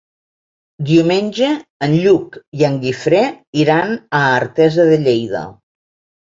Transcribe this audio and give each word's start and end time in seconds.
Diumenge 0.85 1.49
en 1.87 1.93
Lluc 2.05 2.37
i 2.61 2.65
en 2.69 2.79
Guifré 2.85 3.19
iran 3.65 3.95
a 4.21 4.23
Artesa 4.39 4.89
de 4.95 4.99
Lleida. 5.05 5.45